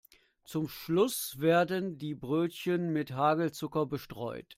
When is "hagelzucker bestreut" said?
3.13-4.47